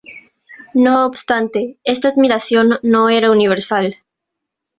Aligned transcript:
No 0.73 1.05
obstante, 1.05 1.77
esta 1.83 2.07
admiración 2.07 2.79
no 2.81 3.09
era 3.09 3.29
universal. 3.29 3.97